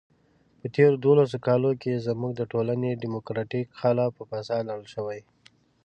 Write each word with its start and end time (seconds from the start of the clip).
په 0.59 0.67
تېرو 0.75 0.95
دولسو 1.05 1.37
کالو 1.47 1.71
کې 1.81 2.03
زموږ 2.07 2.31
د 2.35 2.41
ټولنې 2.51 2.89
دیموکراتیک 3.03 3.65
قالب 3.79 4.09
په 4.17 4.23
فساد 4.31 4.61
لړل 4.69 4.87
شوی. 4.95 5.19